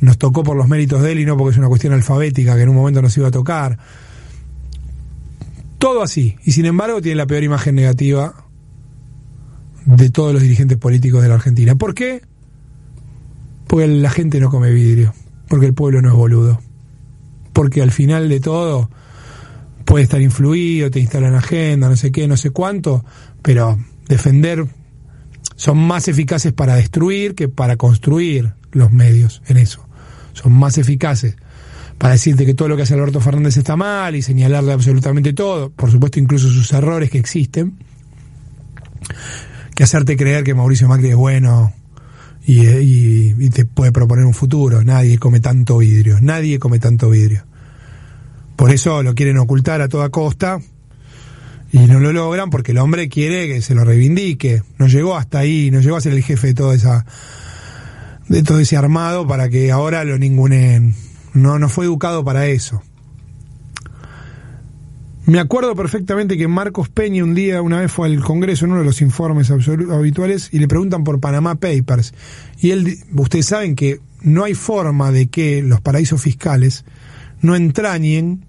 nos 0.00 0.18
tocó 0.18 0.42
por 0.42 0.56
los 0.56 0.68
méritos 0.68 1.02
de 1.02 1.12
él 1.12 1.20
y 1.20 1.24
no 1.24 1.36
porque 1.36 1.52
es 1.52 1.58
una 1.58 1.68
cuestión 1.68 1.92
alfabética 1.92 2.54
que 2.54 2.62
en 2.62 2.68
un 2.68 2.76
momento 2.76 3.02
nos 3.02 3.16
iba 3.16 3.28
a 3.28 3.32
tocar. 3.32 3.78
Todo 5.78 6.02
así, 6.02 6.36
y 6.44 6.52
sin 6.52 6.66
embargo 6.66 7.00
tiene 7.00 7.16
la 7.16 7.26
peor 7.26 7.42
imagen 7.42 7.74
negativa 7.74 8.34
de 9.84 10.10
todos 10.10 10.32
los 10.32 10.42
dirigentes 10.42 10.76
políticos 10.76 11.22
de 11.22 11.28
la 11.28 11.36
Argentina. 11.36 11.74
¿Por 11.76 11.94
qué? 11.94 12.22
Porque 13.66 13.86
la 13.86 14.10
gente 14.10 14.40
no 14.40 14.50
come 14.50 14.70
vidrio, 14.70 15.14
porque 15.48 15.66
el 15.66 15.74
pueblo 15.74 16.02
no 16.02 16.08
es 16.08 16.14
boludo. 16.14 16.60
Porque 17.52 17.82
al 17.82 17.90
final 17.90 18.28
de 18.28 18.40
todo 18.40 18.90
puede 19.84 20.04
estar 20.04 20.20
influido, 20.20 20.90
te 20.90 21.00
instalan 21.00 21.34
agenda, 21.34 21.88
no 21.88 21.96
sé 21.96 22.12
qué, 22.12 22.28
no 22.28 22.36
sé 22.36 22.50
cuánto, 22.50 23.04
pero 23.42 23.78
defender 24.06 24.66
son 25.56 25.78
más 25.78 26.08
eficaces 26.08 26.52
para 26.52 26.76
destruir 26.76 27.34
que 27.34 27.48
para 27.48 27.76
construir 27.76 28.52
los 28.72 28.92
medios 28.92 29.42
en 29.46 29.56
eso. 29.56 29.86
Son 30.34 30.52
más 30.52 30.78
eficaces 30.78 31.36
para 31.96 32.12
decirte 32.12 32.46
que 32.46 32.54
todo 32.54 32.68
lo 32.68 32.76
que 32.76 32.82
hace 32.82 32.94
Alberto 32.94 33.20
Fernández 33.20 33.56
está 33.56 33.76
mal 33.76 34.14
y 34.14 34.22
señalarle 34.22 34.72
absolutamente 34.72 35.32
todo, 35.32 35.70
por 35.70 35.90
supuesto 35.90 36.20
incluso 36.20 36.48
sus 36.48 36.72
errores 36.72 37.10
que 37.10 37.18
existen, 37.18 37.78
que 39.74 39.82
hacerte 39.82 40.16
creer 40.16 40.44
que 40.44 40.54
Mauricio 40.54 40.86
Macri 40.86 41.08
es 41.08 41.16
bueno 41.16 41.72
y, 42.48 43.34
y 43.44 43.50
te 43.50 43.66
puede 43.66 43.92
proponer 43.92 44.24
un 44.24 44.32
futuro. 44.32 44.82
Nadie 44.82 45.18
come 45.18 45.40
tanto 45.40 45.78
vidrio, 45.78 46.18
nadie 46.22 46.58
come 46.58 46.78
tanto 46.78 47.10
vidrio. 47.10 47.44
Por 48.56 48.70
eso 48.70 49.02
lo 49.02 49.14
quieren 49.14 49.36
ocultar 49.36 49.82
a 49.82 49.88
toda 49.88 50.08
costa 50.08 50.58
y 51.70 51.78
no 51.80 52.00
lo 52.00 52.12
logran 52.12 52.48
porque 52.48 52.72
el 52.72 52.78
hombre 52.78 53.10
quiere 53.10 53.46
que 53.46 53.60
se 53.60 53.74
lo 53.74 53.84
reivindique. 53.84 54.62
No 54.78 54.88
llegó 54.88 55.16
hasta 55.16 55.40
ahí, 55.40 55.70
no 55.70 55.80
llegó 55.80 55.96
a 55.96 56.00
ser 56.00 56.14
el 56.14 56.24
jefe 56.24 56.48
de 56.48 56.54
todo 56.54 56.72
esa 56.72 57.04
de 58.28 58.42
todo 58.42 58.58
ese 58.60 58.76
armado 58.76 59.26
para 59.26 59.50
que 59.50 59.70
ahora 59.70 60.04
lo 60.04 60.18
ningunen. 60.18 60.94
No, 61.34 61.58
no 61.58 61.68
fue 61.68 61.84
educado 61.84 62.24
para 62.24 62.46
eso. 62.46 62.82
Me 65.28 65.40
acuerdo 65.40 65.76
perfectamente 65.76 66.38
que 66.38 66.48
Marcos 66.48 66.88
Peña 66.88 67.22
un 67.22 67.34
día, 67.34 67.60
una 67.60 67.80
vez 67.80 67.92
fue 67.92 68.08
al 68.08 68.18
Congreso 68.24 68.64
en 68.64 68.70
uno 68.70 68.80
de 68.80 68.86
los 68.86 69.02
informes 69.02 69.50
habituales 69.50 70.48
y 70.52 70.58
le 70.58 70.66
preguntan 70.68 71.04
por 71.04 71.20
Panamá 71.20 71.56
Papers. 71.56 72.14
Y 72.58 72.70
él, 72.70 72.96
ustedes 73.14 73.44
saben 73.44 73.76
que 73.76 74.00
no 74.22 74.44
hay 74.44 74.54
forma 74.54 75.12
de 75.12 75.28
que 75.28 75.62
los 75.62 75.82
paraísos 75.82 76.22
fiscales 76.22 76.86
no 77.42 77.56
entrañen 77.56 78.46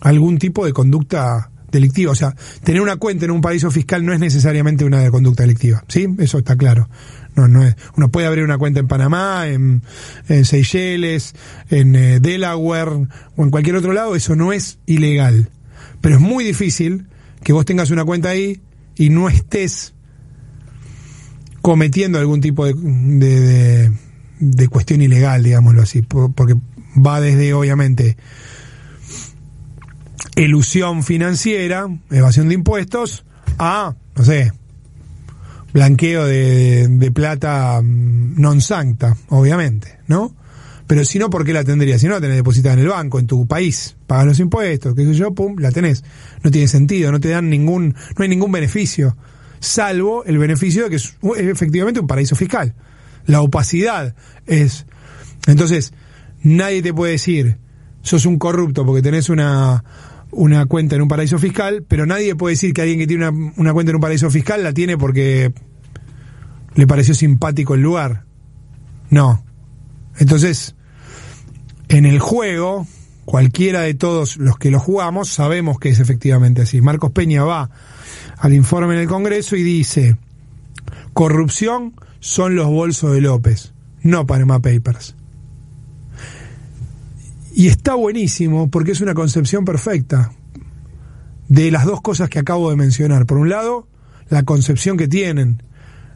algún 0.00 0.38
tipo 0.38 0.64
de 0.64 0.72
conducta 0.72 1.50
delictiva. 1.70 2.12
O 2.12 2.14
sea, 2.16 2.34
tener 2.64 2.80
una 2.80 2.96
cuenta 2.96 3.26
en 3.26 3.32
un 3.32 3.42
paraíso 3.42 3.70
fiscal 3.70 4.02
no 4.02 4.14
es 4.14 4.20
necesariamente 4.20 4.86
una 4.86 5.10
conducta 5.10 5.42
delictiva. 5.42 5.84
¿Sí? 5.86 6.06
Eso 6.18 6.38
está 6.38 6.56
claro. 6.56 6.88
No, 7.36 7.46
no 7.46 7.62
es. 7.62 7.76
Uno 7.98 8.10
puede 8.10 8.26
abrir 8.26 8.42
una 8.42 8.56
cuenta 8.56 8.80
en 8.80 8.88
Panamá, 8.88 9.48
en, 9.48 9.82
Seychelles, 10.44 11.34
en 11.68 11.94
eh, 11.94 12.20
Delaware 12.20 13.06
o 13.36 13.44
en 13.44 13.50
cualquier 13.50 13.76
otro 13.76 13.92
lado. 13.92 14.16
Eso 14.16 14.34
no 14.34 14.54
es 14.54 14.78
ilegal. 14.86 15.50
Pero 16.00 16.16
es 16.16 16.20
muy 16.20 16.44
difícil 16.44 17.06
que 17.42 17.52
vos 17.52 17.64
tengas 17.64 17.90
una 17.90 18.04
cuenta 18.04 18.30
ahí 18.30 18.60
y 18.96 19.10
no 19.10 19.28
estés 19.28 19.94
cometiendo 21.62 22.18
algún 22.18 22.40
tipo 22.40 22.66
de, 22.66 23.92
de, 24.38 24.68
cuestión 24.68 25.02
ilegal, 25.02 25.42
digámoslo 25.42 25.82
así. 25.82 26.02
porque 26.02 26.54
va 26.96 27.20
desde, 27.20 27.52
obviamente, 27.54 28.16
elusión 30.36 31.02
financiera, 31.02 31.86
evasión 32.10 32.48
de 32.48 32.54
impuestos, 32.54 33.24
a, 33.58 33.94
no 34.16 34.24
sé, 34.24 34.52
blanqueo 35.72 36.24
de, 36.24 36.88
de 36.88 37.10
plata 37.12 37.80
mm, 37.82 38.40
non 38.40 38.60
sancta, 38.60 39.16
obviamente, 39.28 40.00
¿no? 40.08 40.34
Pero 40.90 41.04
si 41.04 41.20
no, 41.20 41.30
¿por 41.30 41.44
qué 41.44 41.52
la 41.52 41.62
tendría? 41.62 42.00
Si 42.00 42.08
no, 42.08 42.14
la 42.14 42.20
tenés 42.20 42.34
depositada 42.34 42.72
en 42.72 42.80
el 42.80 42.88
banco, 42.88 43.20
en 43.20 43.28
tu 43.28 43.46
país, 43.46 43.94
pagas 44.08 44.26
los 44.26 44.40
impuestos, 44.40 44.92
qué 44.96 45.04
sé 45.04 45.14
yo, 45.14 45.32
pum, 45.32 45.54
la 45.60 45.70
tenés. 45.70 46.02
No 46.42 46.50
tiene 46.50 46.66
sentido, 46.66 47.12
no 47.12 47.20
te 47.20 47.28
dan 47.28 47.48
ningún, 47.48 47.94
no 48.18 48.22
hay 48.24 48.28
ningún 48.28 48.50
beneficio, 48.50 49.16
salvo 49.60 50.24
el 50.24 50.36
beneficio 50.36 50.82
de 50.82 50.90
que 50.90 50.96
es 50.96 51.14
efectivamente 51.22 52.00
un 52.00 52.08
paraíso 52.08 52.34
fiscal. 52.34 52.74
La 53.26 53.40
opacidad 53.40 54.16
es. 54.48 54.84
Entonces, 55.46 55.92
nadie 56.42 56.82
te 56.82 56.92
puede 56.92 57.12
decir, 57.12 57.58
sos 58.02 58.26
un 58.26 58.36
corrupto 58.36 58.84
porque 58.84 59.00
tenés 59.00 59.28
una, 59.28 59.84
una 60.32 60.66
cuenta 60.66 60.96
en 60.96 61.02
un 61.02 61.08
paraíso 61.08 61.38
fiscal, 61.38 61.84
pero 61.86 62.04
nadie 62.04 62.34
puede 62.34 62.54
decir 62.54 62.74
que 62.74 62.82
alguien 62.82 62.98
que 62.98 63.06
tiene 63.06 63.28
una, 63.28 63.52
una 63.58 63.72
cuenta 63.72 63.90
en 63.90 63.94
un 63.94 64.02
paraíso 64.02 64.28
fiscal 64.28 64.64
la 64.64 64.72
tiene 64.72 64.98
porque 64.98 65.52
le 66.74 66.86
pareció 66.88 67.14
simpático 67.14 67.76
el 67.76 67.80
lugar. 67.80 68.24
No. 69.08 69.44
Entonces, 70.18 70.74
en 71.90 72.06
el 72.06 72.20
juego, 72.20 72.86
cualquiera 73.24 73.80
de 73.82 73.94
todos 73.94 74.36
los 74.36 74.56
que 74.58 74.70
lo 74.70 74.78
jugamos, 74.78 75.28
sabemos 75.28 75.80
que 75.80 75.88
es 75.88 75.98
efectivamente 75.98 76.62
así. 76.62 76.80
Marcos 76.80 77.10
Peña 77.10 77.42
va 77.42 77.68
al 78.38 78.54
informe 78.54 78.94
en 78.94 79.00
el 79.00 79.08
Congreso 79.08 79.56
y 79.56 79.64
dice, 79.64 80.16
corrupción 81.12 81.94
son 82.20 82.54
los 82.54 82.68
bolsos 82.68 83.12
de 83.12 83.20
López, 83.20 83.72
no 84.02 84.24
Panama 84.24 84.60
Papers. 84.60 85.16
Y 87.52 87.66
está 87.66 87.94
buenísimo 87.94 88.70
porque 88.70 88.92
es 88.92 89.00
una 89.00 89.14
concepción 89.14 89.64
perfecta 89.64 90.30
de 91.48 91.72
las 91.72 91.84
dos 91.84 92.00
cosas 92.00 92.30
que 92.30 92.38
acabo 92.38 92.70
de 92.70 92.76
mencionar. 92.76 93.26
Por 93.26 93.38
un 93.38 93.48
lado, 93.48 93.88
la 94.28 94.44
concepción 94.44 94.96
que 94.96 95.08
tienen 95.08 95.64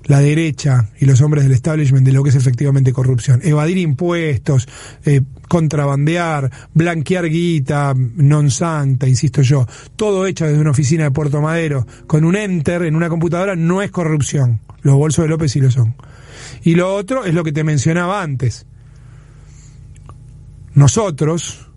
la 0.07 0.21
derecha 0.21 0.91
y 0.99 1.07
los 1.07 1.21
hombres 1.21 1.45
del 1.45 1.53
establishment 1.53 2.05
de 2.05 2.13
lo 2.13 2.23
que 2.23 2.31
es 2.31 2.37
efectivamente 2.37 2.93
corrupción. 2.93 3.41
Evadir 3.43 3.79
impuestos, 3.79 4.69
eh, 5.05 5.23
contrabandear, 5.49 6.51
blanquear 6.75 7.29
guita, 7.29 7.95
non 7.95 8.51
santa, 8.51 9.09
insisto 9.09 9.41
yo, 9.41 9.67
todo 9.97 10.27
hecho 10.27 10.45
desde 10.45 10.61
una 10.61 10.73
oficina 10.73 11.05
de 11.05 11.11
Puerto 11.11 11.41
Madero 11.41 11.87
con 12.07 12.25
un 12.25 12.37
enter 12.37 12.83
en 12.83 12.97
una 12.97 13.09
computadora 13.09 13.57
no 13.57 13.83
es 13.83 13.91
corrupción. 13.91 14.61
Los 14.83 14.97
bolsos 14.97 15.25
de 15.25 15.29
López 15.31 15.53
sí 15.53 15.61
lo 15.61 15.71
son. 15.71 15.97
Y 16.63 16.75
lo 16.75 16.95
otro 16.95 17.25
es 17.25 17.33
lo 17.33 17.45
que 17.45 17.53
te 17.53 17.65
mencionaba 17.65 18.23
antes. 18.23 18.67
Nosotros, 20.75 21.71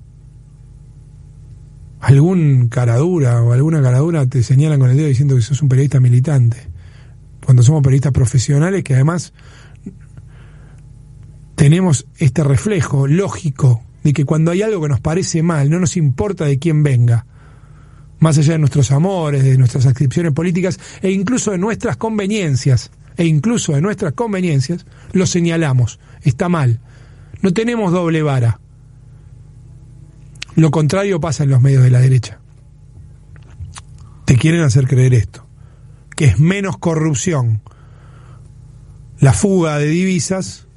algún 2.02 2.68
caradura 2.68 3.42
o 3.42 3.54
alguna 3.54 3.82
caradura 3.82 4.26
te 4.26 4.44
señalan 4.44 4.80
con 4.80 4.90
el 4.90 4.98
dedo 4.98 5.08
diciendo 5.08 5.36
que 5.36 5.42
sos 5.42 5.62
un 5.62 5.70
periodista 5.70 6.00
militante 6.00 6.67
cuando 7.48 7.64
somos 7.64 7.82
periodistas 7.82 8.12
profesionales, 8.12 8.84
que 8.84 8.94
además 8.94 9.32
tenemos 11.56 12.06
este 12.18 12.44
reflejo 12.44 13.08
lógico 13.08 13.86
de 14.04 14.12
que 14.12 14.26
cuando 14.26 14.52
hay 14.52 14.64
algo 14.64 14.82
que 14.82 14.90
nos 14.90 15.00
parece 15.00 15.44
mal, 15.44 15.70
no 15.70 15.80
nos 15.80 15.96
importa 15.96 16.44
de 16.44 16.60
quién 16.60 16.84
venga, 16.84 17.26
más 18.20 18.38
allá 18.38 18.52
de 18.52 18.60
nuestros 18.60 18.92
amores, 18.92 19.46
de 19.46 19.58
nuestras 19.58 19.86
adscripciones 19.86 20.34
políticas 20.34 20.78
e 21.02 21.12
incluso 21.12 21.52
de 21.52 21.58
nuestras 21.58 21.96
conveniencias, 21.96 22.92
e 23.16 23.24
incluso 23.24 23.76
de 23.76 23.82
nuestras 23.82 24.12
conveniencias, 24.12 24.86
lo 25.14 25.26
señalamos, 25.26 26.02
está 26.24 26.50
mal. 26.50 26.82
No 27.42 27.54
tenemos 27.54 27.94
doble 27.94 28.24
vara. 28.24 28.60
Lo 30.56 30.70
contrario 30.70 31.22
pasa 31.22 31.46
en 31.46 31.52
los 31.52 31.62
medios 31.62 31.82
de 31.82 31.92
la 31.92 32.02
derecha. 32.02 32.42
Te 34.26 34.36
quieren 34.36 34.64
hacer 34.64 34.86
creer 34.86 35.14
esto 35.14 35.47
que 36.18 36.26
es 36.26 36.40
menos 36.40 36.80
corrupción 36.80 37.62
la 39.20 39.34
fuga 39.34 39.78
de 39.78 39.86
divisas 39.86 40.68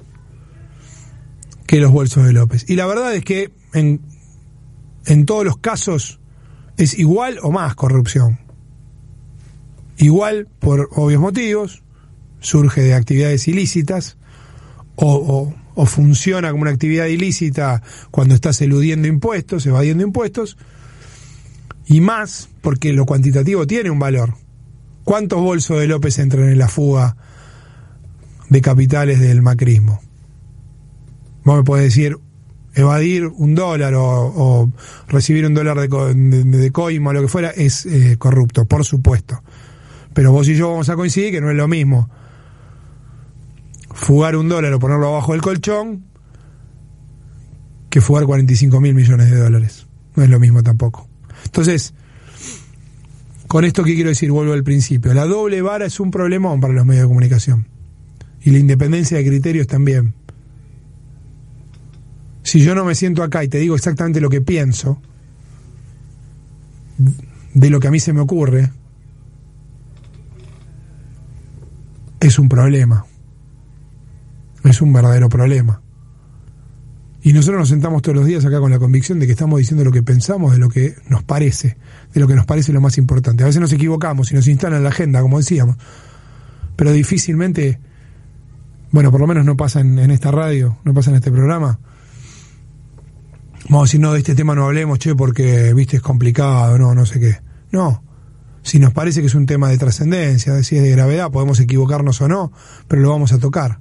que 1.65 1.79
los 1.79 1.91
bolsos 1.91 2.25
de 2.25 2.31
López. 2.31 2.69
Y 2.69 2.75
la 2.75 2.85
verdad 2.85 3.13
es 3.15 3.25
que 3.25 3.51
en, 3.73 4.01
en 5.05 5.25
todos 5.25 5.43
los 5.43 5.57
casos 5.57 6.19
es 6.77 6.97
igual 6.97 7.39
o 7.41 7.51
más 7.51 7.73
corrupción. 7.73 8.39
Igual 9.97 10.47
por 10.59 10.89
obvios 10.91 11.21
motivos, 11.21 11.81
surge 12.39 12.81
de 12.81 12.93
actividades 12.93 13.47
ilícitas 13.47 14.17
o, 14.95 15.53
o, 15.73 15.85
funciona 15.87 16.51
como 16.51 16.61
una 16.61 16.71
actividad 16.71 17.07
ilícita 17.07 17.81
cuando 18.11 18.35
estás 18.35 18.61
eludiendo 18.61 19.07
impuestos, 19.07 19.65
evadiendo 19.65 20.03
impuestos, 20.03 20.57
y 21.87 21.99
más 22.01 22.47
porque 22.61 22.93
lo 22.93 23.07
cuantitativo 23.07 23.65
tiene 23.65 23.89
un 23.89 23.97
valor. 23.97 24.35
¿Cuántos 25.03 25.41
bolsos 25.41 25.79
de 25.79 25.87
López 25.87 26.19
entran 26.19 26.49
en 26.49 26.57
la 26.57 26.67
fuga 26.67 27.15
de 28.49 28.61
capitales 28.61 29.19
del 29.19 29.41
macrismo? 29.41 30.01
Vos 31.43 31.57
me 31.57 31.63
podés 31.63 31.85
decir, 31.85 32.17
evadir 32.73 33.27
un 33.27 33.55
dólar 33.55 33.93
o, 33.95 34.71
recibir 35.07 35.45
un 35.45 35.53
dólar 35.53 35.79
de, 35.79 36.13
de, 36.13 36.71
coima 36.71 37.09
o 37.09 37.13
lo 37.13 37.21
que 37.21 37.27
fuera 37.27 37.49
es 37.49 37.85
eh, 37.85 38.17
corrupto, 38.17 38.65
por 38.65 38.85
supuesto. 38.85 39.41
Pero 40.13 40.31
vos 40.31 40.47
y 40.47 40.55
yo 40.55 40.69
vamos 40.69 40.89
a 40.89 40.95
coincidir 40.95 41.31
que 41.31 41.41
no 41.41 41.49
es 41.49 41.55
lo 41.55 41.67
mismo 41.67 42.09
fugar 43.93 44.35
un 44.35 44.49
dólar 44.49 44.73
o 44.73 44.79
ponerlo 44.79 45.07
abajo 45.07 45.33
del 45.33 45.41
colchón 45.41 46.05
que 47.89 48.01
fugar 48.01 48.25
45 48.25 48.79
mil 48.79 48.93
millones 48.93 49.29
de 49.29 49.37
dólares. 49.37 49.87
No 50.15 50.23
es 50.23 50.29
lo 50.29 50.39
mismo 50.39 50.63
tampoco. 50.63 51.07
Entonces, 51.45 51.93
con 53.51 53.65
esto 53.65 53.83
que 53.83 53.95
quiero 53.95 54.07
decir, 54.07 54.31
vuelvo 54.31 54.53
al 54.53 54.63
principio. 54.63 55.13
La 55.13 55.25
doble 55.25 55.61
vara 55.61 55.85
es 55.85 55.99
un 55.99 56.09
problemón 56.09 56.61
para 56.61 56.73
los 56.73 56.85
medios 56.85 57.03
de 57.03 57.07
comunicación. 57.09 57.67
Y 58.41 58.51
la 58.51 58.59
independencia 58.59 59.17
de 59.17 59.25
criterios 59.25 59.67
también. 59.67 60.13
Si 62.43 62.63
yo 62.63 62.75
no 62.75 62.85
me 62.85 62.95
siento 62.95 63.23
acá 63.23 63.43
y 63.43 63.49
te 63.49 63.57
digo 63.57 63.75
exactamente 63.75 64.21
lo 64.21 64.29
que 64.29 64.39
pienso, 64.39 65.01
de 67.53 67.69
lo 67.69 67.81
que 67.81 67.89
a 67.89 67.91
mí 67.91 67.99
se 67.99 68.13
me 68.13 68.21
ocurre, 68.21 68.71
es 72.21 72.39
un 72.39 72.47
problema. 72.47 73.05
Es 74.63 74.81
un 74.81 74.93
verdadero 74.93 75.27
problema. 75.27 75.80
Y 77.23 77.33
nosotros 77.33 77.59
nos 77.59 77.69
sentamos 77.69 78.01
todos 78.01 78.17
los 78.17 78.25
días 78.25 78.43
acá 78.45 78.59
con 78.59 78.71
la 78.71 78.79
convicción 78.79 79.19
de 79.19 79.27
que 79.27 79.33
estamos 79.33 79.59
diciendo 79.59 79.83
lo 79.83 79.91
que 79.91 80.01
pensamos, 80.01 80.53
de 80.53 80.57
lo 80.57 80.69
que 80.69 80.95
nos 81.07 81.23
parece, 81.23 81.77
de 82.13 82.19
lo 82.19 82.27
que 82.27 82.33
nos 82.33 82.47
parece 82.47 82.73
lo 82.73 82.81
más 82.81 82.97
importante. 82.97 83.43
A 83.43 83.47
veces 83.47 83.61
nos 83.61 83.71
equivocamos 83.73 84.31
y 84.31 84.35
nos 84.35 84.47
instalan 84.47 84.81
la 84.83 84.89
agenda, 84.89 85.21
como 85.21 85.37
decíamos, 85.37 85.75
pero 86.75 86.91
difícilmente, 86.91 87.79
bueno, 88.89 89.11
por 89.11 89.21
lo 89.21 89.27
menos 89.27 89.45
no 89.45 89.55
pasa 89.55 89.81
en, 89.81 89.99
esta 90.09 90.31
radio, 90.31 90.79
no 90.83 90.95
pasa 90.95 91.11
en 91.11 91.17
este 91.17 91.31
programa. 91.31 91.79
Vamos 93.69 93.81
a 93.81 93.87
decir, 93.87 93.99
no, 93.99 94.13
de 94.13 94.19
este 94.19 94.33
tema 94.33 94.55
no 94.55 94.65
hablemos, 94.65 94.97
che, 94.97 95.13
porque, 95.13 95.75
viste, 95.75 95.97
es 95.97 96.01
complicado, 96.01 96.79
no, 96.79 96.95
no 96.95 97.05
sé 97.05 97.19
qué. 97.19 97.37
No. 97.71 98.03
Si 98.63 98.79
nos 98.79 98.93
parece 98.93 99.21
que 99.21 99.27
es 99.27 99.35
un 99.35 99.45
tema 99.45 99.69
de 99.69 99.77
trascendencia, 99.77 100.61
si 100.63 100.77
es 100.77 100.81
de 100.81 100.89
gravedad, 100.89 101.29
podemos 101.29 101.59
equivocarnos 101.59 102.19
o 102.21 102.27
no, 102.27 102.51
pero 102.87 103.03
lo 103.03 103.09
vamos 103.11 103.31
a 103.31 103.37
tocar. 103.37 103.79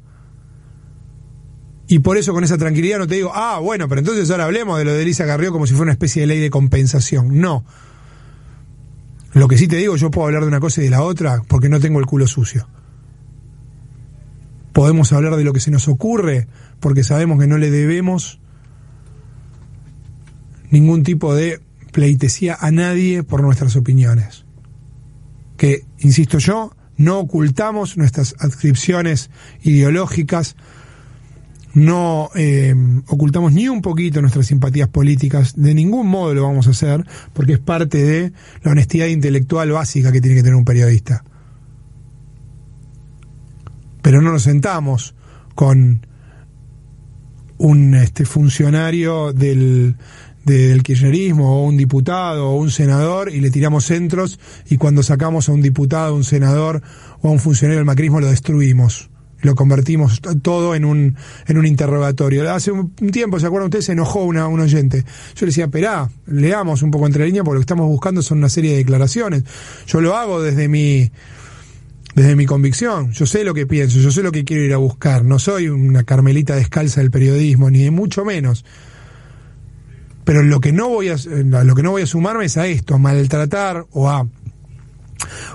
Y 1.91 1.99
por 1.99 2.17
eso 2.17 2.33
con 2.33 2.45
esa 2.45 2.57
tranquilidad 2.57 3.01
no 3.01 3.09
te 3.09 3.17
digo, 3.17 3.33
ah, 3.35 3.59
bueno, 3.59 3.89
pero 3.89 3.99
entonces 3.99 4.31
ahora 4.31 4.45
hablemos 4.45 4.79
de 4.79 4.85
lo 4.85 4.93
de 4.93 5.03
Elisa 5.03 5.27
Carrió 5.27 5.51
como 5.51 5.67
si 5.67 5.73
fuera 5.73 5.87
una 5.87 5.93
especie 5.93 6.21
de 6.21 6.29
ley 6.29 6.39
de 6.39 6.49
compensación. 6.49 7.41
No. 7.41 7.65
Lo 9.33 9.49
que 9.49 9.59
sí 9.59 9.67
te 9.67 9.75
digo, 9.75 9.97
yo 9.97 10.09
puedo 10.13 10.25
hablar 10.29 10.43
de 10.43 10.49
una 10.49 10.61
cosa 10.61 10.81
y 10.81 10.85
de 10.85 10.91
la 10.91 11.03
otra 11.03 11.43
porque 11.49 11.69
no 11.69 11.81
tengo 11.81 11.99
el 11.99 12.07
culo 12.07 12.29
sucio. 12.29 12.69
Podemos 14.73 15.13
hablar 15.13 15.35
de 15.35 15.43
lo 15.43 15.53
que 15.53 15.59
se 15.59 15.73
nos 15.73 15.89
ocurre 15.89 16.47
porque 16.79 17.03
sabemos 17.03 17.41
que 17.41 17.49
no 17.49 17.59
le 17.59 17.73
debemos 17.73 18.39
ningún 20.71 21.03
tipo 21.03 21.35
de 21.35 21.61
pleitesía 21.91 22.57
a 22.61 22.71
nadie 22.71 23.25
por 23.25 23.43
nuestras 23.43 23.75
opiniones. 23.75 24.45
Que, 25.57 25.85
insisto 25.99 26.39
yo, 26.39 26.71
no 26.97 27.19
ocultamos 27.19 27.97
nuestras 27.97 28.37
adscripciones 28.39 29.29
ideológicas, 29.63 30.55
no 31.75 32.31
eh, 32.35 32.75
ocultamos 33.07 33.53
ni 33.53 33.69
un 33.69 33.81
poquito 33.83 34.21
nuestras 34.21 34.47
simpatías 34.47 34.89
políticas, 34.89 35.55
de 35.57 35.75
ningún 35.75 36.09
modo 36.09 36.35
lo 36.35 36.43
vamos 36.43 36.67
a 36.67 36.71
hacer, 36.71 37.05
porque 37.33 37.55
es 37.55 37.59
parte 37.59 38.03
de 38.03 38.33
la 38.63 38.73
honestidad 38.73 39.07
intelectual 39.07 39.71
básica 39.71 40.11
que 40.13 40.21
tiene 40.21 40.37
que 40.37 40.43
tener 40.43 40.57
un 40.57 40.65
periodista. 40.65 41.25
Pero 44.03 44.23
no 44.23 44.33
nos 44.33 44.43
sentamos 44.43 45.15
con 45.55 46.07
un 47.59 47.95
este, 47.95 48.25
funcionario 48.25 49.33
del, 49.33 49.97
del 50.45 50.83
kirchnerismo 50.83 51.61
o 51.61 51.67
un 51.67 51.77
diputado 51.77 52.51
o 52.51 52.57
un 52.57 52.71
senador 52.71 53.31
y 53.31 53.41
le 53.41 53.51
tiramos 53.51 53.85
centros 53.85 54.41
y 54.69 54.79
cuando 54.79 55.03
sacamos 55.03 55.49
a 55.49 55.53
un 55.53 55.61
diputado, 55.61 56.15
un 56.15 56.25
senador 56.25 56.83
o 57.21 57.29
a 57.29 57.31
un 57.31 57.39
funcionario 57.39 57.79
del 57.79 57.87
macrismo 57.87 58.21
lo 58.21 58.29
destruimos. 58.29 59.10
Lo 59.43 59.55
convertimos 59.55 60.21
todo 60.43 60.75
en 60.75 60.85
un, 60.85 61.17
en 61.47 61.59
un 61.59 61.67
interrogatorio. 61.67 62.53
Hace 62.53 62.73
un 62.73 62.95
tiempo, 63.11 63.41
¿se 63.41 63.47
acuerdan 63.47 63.69
ustedes? 63.69 63.87
Se 63.87 63.93
enojó 63.93 64.25
una, 64.25 64.49
un 64.49 64.61
oyente. 64.61 65.05
Yo 65.35 65.41
le 65.41 65.47
decía, 65.47 65.65
esperá, 65.65 66.11
leamos 66.27 66.83
un 66.83 66.91
poco 66.91 67.07
entre 67.07 67.25
líneas 67.25 67.45
porque 67.45 67.57
lo 67.57 67.61
que 67.61 67.65
estamos 67.65 67.87
buscando 67.87 68.23
son 68.23 68.39
una 68.39 68.49
serie 68.49 68.73
de 68.73 68.79
declaraciones. 68.79 69.45
Yo 69.87 70.01
lo 70.01 70.17
hago 70.17 70.43
desde 70.43 70.69
mi, 70.69 71.11
desde 72.15 72.37
mi 72.37 72.45
convicción. 72.45 73.13
Yo 73.13 73.25
sé 73.25 73.45
lo 73.45 73.55
que 73.55 73.67
pienso, 73.67 73.99
yo 73.99 74.11
sé 74.11 74.23
lo 74.23 74.33
que 74.33 74.45
quiero 74.45 74.63
ir 74.63 74.75
a 74.75 74.79
buscar. 74.79 75.25
No 75.25 75.39
soy 75.39 75.69
una 75.69 76.05
carmelita 76.05 76.55
descalza 76.55 77.01
del 77.01 77.11
periodismo, 77.11 77.71
ni 77.71 77.89
mucho 77.91 78.25
menos. 78.25 78.65
Pero 80.25 80.43
lo 80.43 80.61
que 80.61 80.73
no 80.73 80.89
voy 80.89 81.09
a, 81.09 81.17
lo 81.65 81.75
que 81.75 81.83
no 81.83 81.93
voy 81.93 82.03
a 82.03 82.07
sumarme 82.07 82.45
es 82.45 82.57
a 82.57 82.67
esto, 82.67 82.95
a 82.95 82.99
maltratar 82.99 83.87
o 83.91 84.11
a, 84.11 84.29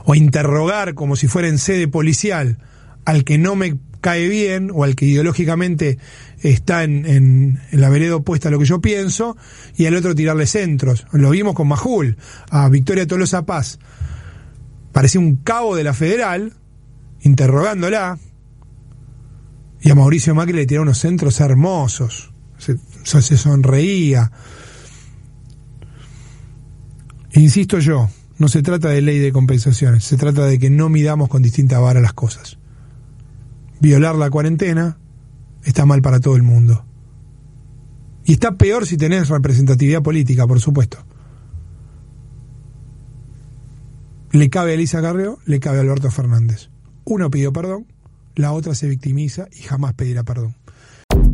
o 0.05 0.13
a 0.13 0.17
interrogar 0.17 0.95
como 0.95 1.15
si 1.15 1.27
fuera 1.27 1.47
en 1.47 1.59
sede 1.59 1.87
policial 1.87 2.57
al 3.05 3.23
que 3.23 3.37
no 3.37 3.55
me 3.55 3.77
cae 4.01 4.27
bien 4.27 4.71
o 4.73 4.83
al 4.83 4.95
que 4.95 5.05
ideológicamente 5.05 5.97
está 6.41 6.83
en, 6.83 7.05
en, 7.05 7.61
la 7.71 7.89
vereda 7.89 8.17
opuesta 8.17 8.49
a 8.49 8.51
lo 8.51 8.59
que 8.59 8.65
yo 8.65 8.81
pienso 8.81 9.35
y 9.77 9.85
al 9.85 9.95
otro 9.95 10.13
tirarle 10.13 10.45
centros. 10.45 11.05
Lo 11.11 11.31
vimos 11.31 11.55
con 11.55 11.67
Majul, 11.67 12.17
a 12.49 12.69
Victoria 12.69 13.07
Tolosa 13.07 13.45
Paz 13.45 13.79
parecía 14.95 15.19
un 15.19 15.35
cabo 15.35 15.75
de 15.75 15.83
la 15.83 15.93
federal, 15.93 16.53
interrogándola, 17.19 18.17
y 19.81 19.89
a 19.89 19.95
Mauricio 19.95 20.33
Macri 20.33 20.53
le 20.53 20.65
tiraba 20.65 20.83
unos 20.83 20.99
centros 20.99 21.41
hermosos, 21.41 22.31
se 22.57 23.37
sonreía. 23.37 24.31
Insisto 27.33 27.79
yo, 27.79 28.09
no 28.37 28.47
se 28.47 28.61
trata 28.61 28.87
de 28.87 29.01
ley 29.01 29.19
de 29.19 29.33
compensaciones, 29.33 30.05
se 30.05 30.15
trata 30.15 30.45
de 30.45 30.59
que 30.59 30.69
no 30.69 30.87
midamos 30.87 31.27
con 31.27 31.43
distinta 31.43 31.77
vara 31.79 31.99
las 31.99 32.13
cosas. 32.13 32.57
Violar 33.79 34.15
la 34.15 34.29
cuarentena 34.29 34.97
está 35.63 35.85
mal 35.85 36.01
para 36.01 36.19
todo 36.19 36.35
el 36.35 36.43
mundo. 36.43 36.85
Y 38.23 38.33
está 38.33 38.57
peor 38.57 38.87
si 38.87 38.97
tenés 38.97 39.29
representatividad 39.29 40.01
política, 40.01 40.47
por 40.47 40.59
supuesto. 40.59 40.97
Le 44.31 44.49
cabe 44.49 44.71
a 44.71 44.73
Elisa 44.73 45.01
Carrió, 45.01 45.39
le 45.45 45.59
cabe 45.59 45.77
a 45.77 45.81
Alberto 45.81 46.09
Fernández. 46.11 46.69
Uno 47.05 47.29
pidió 47.29 47.53
perdón, 47.53 47.85
la 48.35 48.51
otra 48.51 48.75
se 48.75 48.87
victimiza 48.87 49.47
y 49.51 49.61
jamás 49.61 49.93
pedirá 49.93 50.23
perdón. 50.23 50.55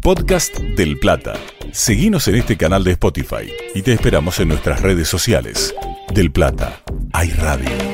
Podcast 0.02 0.58
del 0.58 1.00
Plata. 1.00 1.34
Seguimos 1.72 2.28
en 2.28 2.36
este 2.36 2.58
canal 2.58 2.84
de 2.84 2.92
Spotify 2.92 3.52
y 3.74 3.82
te 3.82 3.94
esperamos 3.94 4.40
en 4.40 4.50
nuestras 4.50 4.82
redes 4.82 5.08
sociales. 5.08 5.74
Del 6.14 6.32
Plata, 6.32 6.82
hay 7.14 7.30
radio. 7.30 7.91